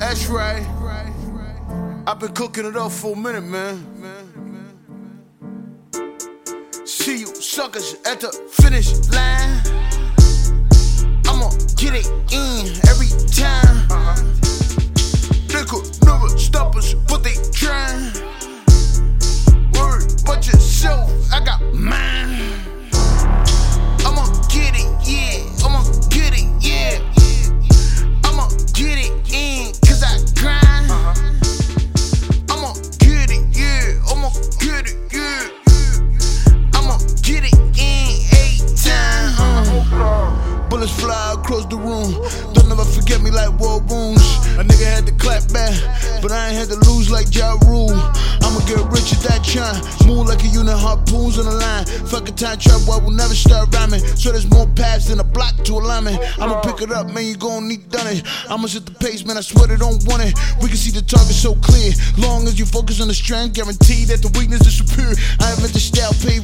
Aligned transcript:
That's 0.00 0.26
right. 0.26 0.66
I've 2.04 2.18
been 2.18 2.32
cooking 2.32 2.66
it 2.66 2.76
up 2.76 2.90
for 2.90 3.12
a 3.12 3.16
minute, 3.16 3.44
man. 3.44 3.86
See 6.84 7.20
you 7.20 7.26
suckers 7.26 7.94
at 8.04 8.20
the 8.20 8.32
finish 8.50 8.92
line. 9.10 9.91
Across 41.42 41.66
the 41.66 41.76
room. 41.76 42.14
Don't 42.54 42.70
ever 42.70 42.84
forget 42.84 43.20
me 43.20 43.30
like 43.30 43.50
war 43.58 43.80
wounds. 43.90 44.22
A 44.58 44.62
nigga 44.62 44.86
had 44.86 45.06
to 45.06 45.12
clap 45.14 45.42
back, 45.52 45.74
but 46.22 46.30
I 46.30 46.48
ain't 46.48 46.56
had 46.56 46.68
to 46.68 46.78
lose 46.86 47.10
like 47.10 47.34
Ja 47.34 47.58
Rule. 47.66 47.98
I'ma 48.42 48.60
get 48.66 48.78
rich 48.92 49.10
at 49.16 49.22
that 49.26 49.42
chime. 49.42 49.80
Move 50.06 50.28
like 50.28 50.44
a 50.44 50.48
unit, 50.48 50.76
harpoons 50.76 51.38
on 51.38 51.46
the 51.46 51.56
line. 51.56 51.84
Fuck 52.06 52.28
a 52.28 52.32
time 52.32 52.58
trap, 52.58 52.82
I 52.86 52.98
will 53.02 53.10
never 53.10 53.34
start 53.34 53.74
rhyming. 53.74 54.00
So 54.14 54.30
there's 54.30 54.48
more 54.50 54.66
paths 54.76 55.08
than 55.08 55.18
a 55.20 55.24
block 55.24 55.56
to 55.64 55.72
alignment. 55.72 56.20
I'ma 56.38 56.60
pick 56.60 56.82
it 56.82 56.92
up, 56.92 57.08
man, 57.10 57.24
you 57.24 57.36
gon' 57.36 57.66
need 57.66 57.88
done 57.88 58.06
it. 58.06 58.22
I'ma 58.48 58.66
set 58.68 58.84
the 58.84 58.92
pace, 58.92 59.24
man, 59.24 59.38
I 59.38 59.40
swear 59.40 59.66
they 59.66 59.76
don't 59.76 60.04
want 60.06 60.22
it. 60.22 60.36
We 60.60 60.68
can 60.68 60.76
see 60.76 60.92
the 60.92 61.02
target 61.02 61.34
so 61.34 61.54
clear. 61.56 61.92
Long 62.18 62.46
as 62.46 62.58
you 62.58 62.66
focus 62.66 63.00
on 63.00 63.08
the 63.08 63.14
strength, 63.14 63.54
guarantee 63.54 64.04
that 64.12 64.20
the 64.20 64.28
weakness 64.38 64.60
disappear. 64.60 65.16
I 65.40 65.50
invented 65.56 65.71
style, 65.71 65.71
paid 65.71 65.71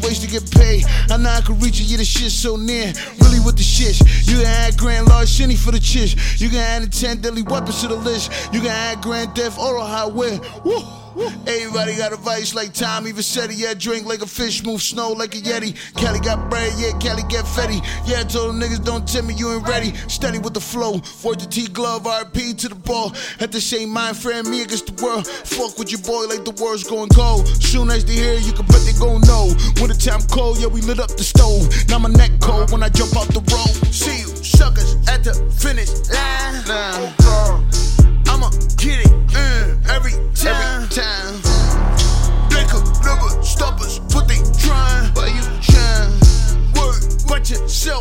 ways 0.08 0.18
to 0.20 0.26
get 0.26 0.50
paid. 0.50 0.84
I 1.10 1.16
know 1.18 1.28
I 1.28 1.40
can 1.40 1.58
reach 1.60 1.80
it, 1.80 1.84
yeah, 1.84 1.98
the 1.98 2.04
shit 2.04 2.30
so 2.30 2.56
near. 2.56 2.92
Really 3.20 3.40
with 3.44 3.56
the 3.56 3.62
shits. 3.62 4.00
You 4.26 4.38
can 4.38 4.46
add 4.46 4.78
grand 4.78 5.06
larceny 5.06 5.54
for 5.54 5.70
the 5.70 5.78
chish. 5.78 6.40
You 6.40 6.48
can 6.48 6.58
add 6.58 6.82
intent 6.82 7.22
deadly 7.22 7.42
weapons 7.42 7.80
to 7.82 7.88
the 7.88 7.96
list. 7.96 8.32
You 8.52 8.60
can 8.60 8.70
add 8.70 9.02
grand 9.02 9.34
theft 9.34 9.58
oral 9.58 9.84
highway. 9.84 10.40
Woo. 10.64 10.97
Everybody 11.46 11.96
got 11.96 12.12
a 12.12 12.16
vice 12.16 12.54
like 12.54 12.72
Tommy 12.72 13.12
said 13.22 13.52
yeah, 13.52 13.74
drink 13.74 14.06
like 14.06 14.22
a 14.22 14.26
fish, 14.26 14.64
move 14.64 14.82
snow 14.82 15.12
like 15.12 15.34
a 15.34 15.38
Yeti. 15.38 15.74
Kelly 15.96 16.20
got 16.20 16.48
bread, 16.50 16.72
yeah, 16.76 16.96
Kelly 16.98 17.22
get 17.28 17.44
fetty. 17.44 17.80
Yeah, 18.06 18.20
I 18.20 18.24
told 18.24 18.50
them 18.50 18.60
niggas 18.60 18.84
don't 18.84 19.06
tell 19.06 19.22
me 19.22 19.34
you 19.34 19.52
ain't 19.52 19.66
ready. 19.66 19.94
Steady 20.08 20.38
with 20.38 20.54
the 20.54 20.60
flow, 20.60 21.00
word 21.24 21.38
to 21.40 21.48
T 21.48 21.68
glove, 21.68 22.04
RP 22.04 22.56
to 22.58 22.68
the 22.68 22.74
ball. 22.74 23.12
At 23.40 23.52
the 23.52 23.60
same 23.60 23.90
mind 23.90 24.16
frame, 24.16 24.48
me 24.50 24.62
against 24.62 24.86
the 24.86 25.04
world. 25.04 25.26
Fuck 25.26 25.78
with 25.78 25.90
your 25.90 26.00
boy 26.02 26.26
like 26.26 26.44
the 26.44 26.56
world's 26.62 26.84
going 26.84 27.08
cold. 27.10 27.48
Soon 27.48 27.90
as 27.90 28.04
they 28.04 28.14
hear 28.14 28.34
you 28.34 28.52
can 28.52 28.66
bet 28.66 28.82
they 28.84 28.92
gon' 28.98 29.20
know. 29.22 29.54
When 29.80 29.88
the 29.88 29.98
time 29.98 30.22
cold, 30.30 30.58
yeah, 30.58 30.68
we 30.68 30.80
lit 30.82 31.00
up 31.00 31.10
the 31.16 31.24
stove. 31.24 31.68
Now 31.88 31.98
my 31.98 32.10
neck 32.10 32.32
cold 32.40 32.70
when 32.72 32.82
I 32.82 32.88
jump 32.88 33.16
out 33.16 33.28
the 33.28 33.40
road. 33.52 33.92
See 33.92 34.20
you 34.20 34.28
suckers 34.44 34.96
at 35.08 35.24
the 35.24 35.34
finish 35.58 35.90
line. 36.10 36.64
Nah. 36.66 37.27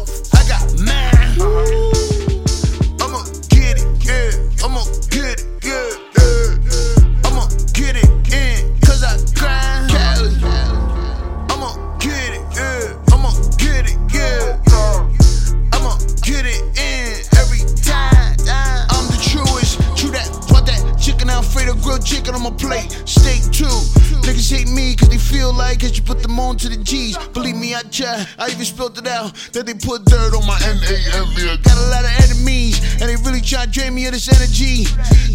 But 0.06 0.30
I 0.34 0.44
got 0.48 0.64
mine. 0.80 1.38
I'ma 3.02 3.24
get 3.50 3.78
it, 3.82 3.88
yeah. 4.06 4.66
I'ma 4.66 4.84
grilled 21.88 22.06
chicken 22.06 22.36
on 22.36 22.44
my 22.44 22.52
plate. 22.52 22.92
Steak 23.08 23.48
too. 23.56 23.80
Niggas 24.28 24.52
hate 24.52 24.68
me 24.68 24.94
cause 24.94 25.08
they 25.08 25.18
feel 25.18 25.54
like 25.54 25.80
cause 25.80 25.96
you 25.96 26.04
put 26.04 26.22
them 26.22 26.38
on 26.38 26.58
to 26.58 26.68
the 26.68 26.76
G's. 26.76 27.18
Believe 27.32 27.56
me, 27.56 27.74
I 27.74 27.82
try. 27.84 28.28
I 28.38 28.50
even 28.52 28.66
spilled 28.66 28.98
it 28.98 29.08
out 29.08 29.34
that 29.54 29.66
they 29.66 29.74
put 29.74 30.04
dirt 30.04 30.36
on 30.36 30.46
my 30.46 30.60
name. 30.60 30.76
Got 31.64 31.78
a 31.80 31.88
lot 31.88 32.04
of 32.04 32.12
enemies 32.28 32.76
and 33.00 33.08
they 33.08 33.16
really 33.24 33.40
try 33.40 33.64
to 33.64 33.72
drain 33.72 33.96
me 33.96 34.06
of 34.06 34.12
this 34.12 34.28
energy. 34.28 34.84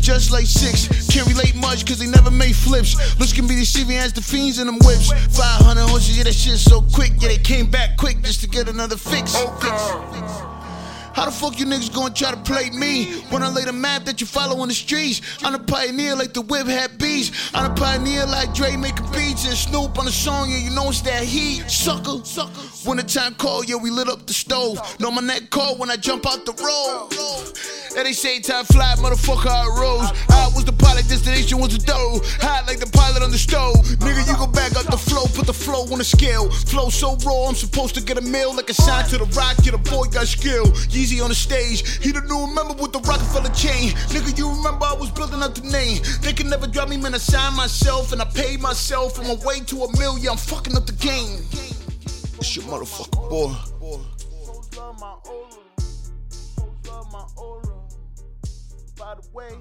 Just 0.04 0.30
like 0.30 0.44
six, 0.44 1.08
can't 1.08 1.26
relate 1.26 1.56
much 1.56 1.86
cause 1.86 1.98
they 1.98 2.06
never 2.06 2.30
made 2.30 2.54
flips. 2.54 3.00
Looks 3.18 3.32
can 3.32 3.46
be 3.48 3.56
deceiving 3.56 3.96
as 3.96 4.12
the 4.12 4.20
fiends 4.20 4.58
in 4.58 4.66
them 4.66 4.78
whips. 4.84 5.08
500 5.34 5.88
horses, 5.88 6.18
yeah, 6.18 6.24
that 6.24 6.34
shit 6.34 6.58
so 6.58 6.82
quick. 6.92 7.12
Yeah, 7.18 7.28
they 7.28 7.38
came 7.38 7.70
back 7.70 7.96
quick 7.96 8.20
just 8.22 8.42
to 8.42 8.48
get 8.48 8.68
another 8.68 8.96
fix. 8.96 9.32
How 11.14 11.26
the 11.26 11.30
fuck 11.30 11.58
you 11.58 11.66
niggas 11.66 11.92
gonna 11.92 12.14
try 12.14 12.30
to 12.30 12.36
play 12.38 12.70
me 12.70 13.20
when 13.30 13.42
I 13.42 13.48
lay 13.48 13.64
the 13.64 13.72
map 13.72 14.04
that 14.04 14.20
you 14.20 14.26
follow 14.26 14.60
on 14.60 14.68
the 14.68 14.74
streets? 14.74 15.20
I'm 15.42 15.54
a 15.54 15.58
pioneer 15.58 16.16
like 16.16 16.32
the 16.32 16.40
whip 16.40 16.66
had 16.66 16.98
beats. 16.98 17.50
I'm 17.54 17.70
a 17.70 17.74
pioneer 17.74 18.24
like 18.26 18.54
Dre 18.54 18.76
making 18.76 19.10
beats 19.12 19.46
and 19.46 19.56
Snoop 19.56 19.98
on 19.98 20.06
the 20.06 20.12
song, 20.12 20.50
yeah, 20.50 20.58
you 20.58 20.70
know 20.70 20.88
it's 20.88 21.02
that 21.02 21.22
heat. 21.22 21.70
Sucker, 21.70 22.24
sucker. 22.24 22.50
When 22.88 22.96
the 22.96 23.04
time 23.04 23.34
called, 23.34 23.68
yeah, 23.68 23.76
we 23.76 23.90
lit 23.90 24.08
up 24.08 24.26
the 24.26 24.32
stove. 24.32 24.78
Know 25.00 25.10
my 25.10 25.20
neck 25.20 25.50
cold 25.50 25.78
when 25.78 25.90
I 25.90 25.96
jump 25.96 26.26
out 26.26 26.44
the 26.46 26.52
road. 26.52 27.10
And 27.96 28.06
they 28.06 28.12
say 28.12 28.40
time 28.40 28.64
fly, 28.64 28.94
motherfucker, 28.98 29.50
I 29.50 29.66
rose. 29.78 30.10
I 30.30 30.50
was 30.54 30.64
the 30.64 30.72
pilot, 30.72 31.08
destination 31.08 31.58
was 31.58 31.76
the 31.76 31.84
dough. 31.84 32.20
Hot 32.40 32.66
like 32.66 32.80
the 32.80 32.90
pilot 32.90 33.22
on 33.22 33.30
the 33.30 33.38
stove. 33.38 33.76
Nigga, 34.00 34.26
you 34.26 34.36
go 34.36 34.46
flow 35.82 35.92
on 35.92 35.98
the 35.98 36.04
scale. 36.04 36.50
Flow 36.50 36.88
so 36.88 37.16
raw, 37.24 37.48
I'm 37.48 37.54
supposed 37.54 37.94
to 37.94 38.02
get 38.02 38.18
a 38.18 38.20
meal 38.20 38.54
like 38.54 38.70
a 38.70 38.74
sign 38.74 39.04
to 39.08 39.18
the 39.18 39.24
rock. 39.36 39.56
Yeah, 39.62 39.72
the 39.72 39.78
boy 39.78 40.06
got 40.06 40.26
skill. 40.26 40.66
Yeezy 40.90 41.22
on 41.22 41.28
the 41.28 41.34
stage, 41.34 41.98
he 42.02 42.12
the 42.12 42.20
new 42.22 42.46
member 42.54 42.74
with 42.74 42.92
the 42.92 43.00
Rockefeller 43.00 43.52
chain. 43.54 43.90
Nigga, 44.12 44.36
you 44.36 44.48
remember 44.48 44.86
I 44.86 44.94
was 44.94 45.10
building 45.10 45.42
up 45.42 45.54
the 45.54 45.68
name. 45.68 46.02
They 46.20 46.32
can 46.32 46.48
never 46.48 46.66
drop 46.66 46.88
me, 46.88 46.96
man. 46.96 47.14
I 47.14 47.18
signed 47.18 47.56
myself 47.56 48.12
and 48.12 48.20
I 48.20 48.26
paid 48.26 48.60
myself 48.60 49.18
on 49.18 49.26
my 49.26 49.36
way 49.44 49.60
to 49.60 49.84
a 49.84 49.98
million. 49.98 50.30
I'm 50.30 50.36
fucking 50.36 50.76
up 50.76 50.86
the 50.86 50.92
game. 50.92 51.40
It's 52.38 52.56
your 52.56 52.64
motherfucker, 52.66 53.28
boy. 53.28 53.54
By 58.98 59.16
the 59.16 59.28
way, 59.32 59.56